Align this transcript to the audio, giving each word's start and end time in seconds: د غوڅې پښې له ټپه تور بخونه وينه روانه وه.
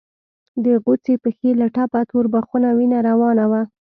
د 0.63 0.65
غوڅې 0.83 1.13
پښې 1.23 1.49
له 1.61 1.67
ټپه 1.75 2.01
تور 2.09 2.25
بخونه 2.33 2.69
وينه 2.77 2.99
روانه 3.09 3.45
وه. 3.51 3.61